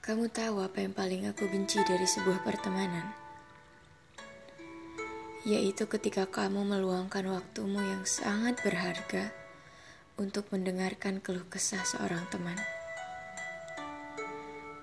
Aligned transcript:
Kamu 0.00 0.32
tahu 0.32 0.64
apa 0.64 0.80
yang 0.80 0.96
paling 0.96 1.28
aku 1.28 1.44
benci 1.44 1.76
dari 1.84 2.08
sebuah 2.08 2.40
pertemanan? 2.40 3.04
Yaitu 5.44 5.84
ketika 5.84 6.24
kamu 6.24 6.64
meluangkan 6.64 7.28
waktumu 7.28 7.84
yang 7.84 8.08
sangat 8.08 8.56
berharga 8.64 9.28
untuk 10.16 10.48
mendengarkan 10.56 11.20
keluh 11.20 11.44
kesah 11.52 11.84
seorang 11.84 12.24
teman. 12.32 12.56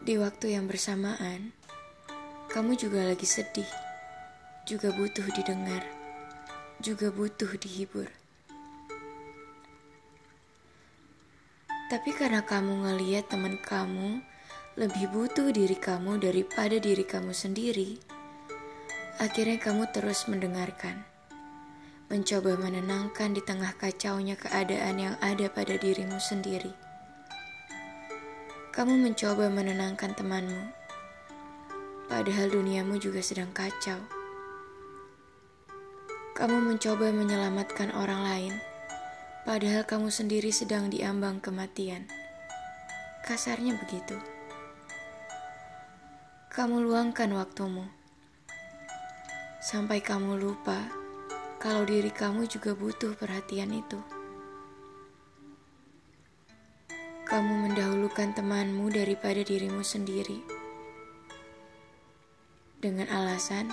Di 0.00 0.16
waktu 0.16 0.56
yang 0.56 0.64
bersamaan, 0.64 1.52
kamu 2.48 2.80
juga 2.80 3.04
lagi 3.04 3.28
sedih, 3.28 3.68
juga 4.64 4.96
butuh 4.96 5.28
didengar, 5.36 5.84
juga 6.80 7.12
butuh 7.12 7.52
dihibur. 7.60 8.08
Tapi 11.92 12.10
karena 12.16 12.40
kamu 12.40 12.88
ngeliat 12.88 13.28
teman 13.28 13.60
kamu 13.60 14.31
lebih 14.78 15.12
butuh 15.12 15.52
diri 15.52 15.76
kamu 15.76 16.16
daripada 16.22 16.80
diri 16.80 17.04
kamu 17.04 17.36
sendiri, 17.36 18.00
akhirnya 19.20 19.60
kamu 19.60 19.90
terus 19.92 20.24
mendengarkan, 20.26 21.04
mencoba 22.08 22.56
menenangkan 22.56 23.36
di 23.36 23.44
tengah 23.44 23.76
kacaunya 23.76 24.34
keadaan 24.34 24.96
yang 24.96 25.14
ada 25.20 25.52
pada 25.52 25.76
dirimu 25.76 26.16
sendiri. 26.16 26.72
Kamu 28.72 28.96
mencoba 28.96 29.52
menenangkan 29.52 30.16
temanmu, 30.16 30.72
padahal 32.08 32.48
duniamu 32.48 32.96
juga 32.96 33.20
sedang 33.20 33.52
kacau. 33.52 34.00
Kamu 36.32 36.64
mencoba 36.64 37.12
menyelamatkan 37.12 37.92
orang 37.92 38.24
lain 38.24 38.54
Padahal 39.42 39.82
kamu 39.82 40.06
sendiri 40.06 40.54
sedang 40.54 40.86
diambang 40.86 41.42
kematian. 41.42 42.06
Kasarnya 43.26 43.74
begitu. 43.74 44.31
Kamu 46.52 46.84
luangkan 46.84 47.32
waktumu. 47.32 47.88
Sampai 49.64 50.04
kamu 50.04 50.36
lupa 50.36 50.76
kalau 51.56 51.88
diri 51.88 52.12
kamu 52.12 52.44
juga 52.44 52.76
butuh 52.76 53.16
perhatian 53.16 53.72
itu. 53.72 53.96
Kamu 57.24 57.52
mendahulukan 57.56 58.36
temanmu 58.36 58.84
daripada 58.92 59.40
dirimu 59.40 59.80
sendiri. 59.80 60.44
Dengan 62.84 63.08
alasan 63.08 63.72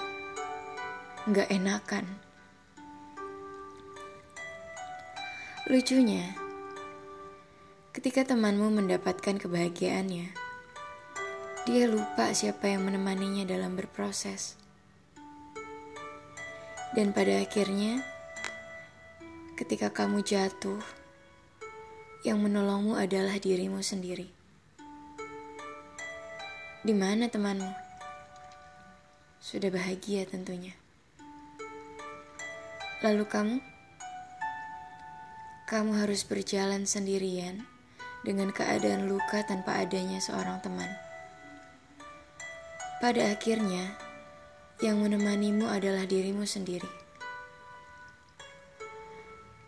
nggak 1.27 1.51
enakan. 1.51 2.07
Lucunya, 5.67 6.31
ketika 7.91 8.23
temanmu 8.23 8.71
mendapatkan 8.71 9.35
kebahagiaannya, 9.35 10.48
dia 11.67 11.89
lupa 11.91 12.31
siapa 12.31 12.71
yang 12.71 12.87
menemaninya 12.87 13.43
dalam 13.43 13.75
berproses. 13.75 14.55
Dan 16.95 17.11
pada 17.11 17.43
akhirnya, 17.43 17.99
ketika 19.59 19.91
kamu 19.91 20.23
jatuh, 20.23 20.79
yang 22.23 22.39
menolongmu 22.43 22.99
adalah 22.99 23.35
dirimu 23.39 23.79
sendiri. 23.79 24.27
Di 26.83 26.95
mana 26.95 27.27
temanmu? 27.27 27.71
Sudah 29.39 29.71
bahagia 29.71 30.27
tentunya. 30.27 30.75
Lalu 32.99 33.23
kamu? 33.23 33.57
Kamu 35.67 35.91
harus 35.95 36.27
berjalan 36.27 36.83
sendirian 36.83 37.63
dengan 38.27 38.51
keadaan 38.51 39.07
luka 39.07 39.43
tanpa 39.47 39.79
adanya 39.79 40.19
seorang 40.19 40.59
teman. 40.59 41.08
Pada 42.99 43.31
akhirnya, 43.31 43.95
yang 44.83 44.99
menemanimu 44.99 45.71
adalah 45.71 46.03
dirimu 46.03 46.43
sendiri. 46.43 46.91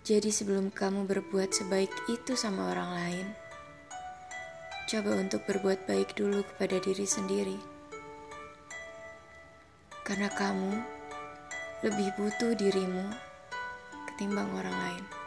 Jadi, 0.03 0.27
sebelum 0.27 0.67
kamu 0.67 1.07
berbuat 1.07 1.55
sebaik 1.55 1.87
itu 2.11 2.35
sama 2.35 2.75
orang 2.75 2.91
lain, 2.91 3.27
coba 4.91 5.15
untuk 5.15 5.47
berbuat 5.47 5.87
baik 5.87 6.11
dulu 6.11 6.43
kepada 6.43 6.83
diri 6.83 7.07
sendiri, 7.07 7.55
karena 10.03 10.27
kamu 10.35 10.75
lebih 11.87 12.11
butuh 12.19 12.51
dirimu 12.51 13.15
ketimbang 14.11 14.51
orang 14.59 14.75
lain. 14.75 15.20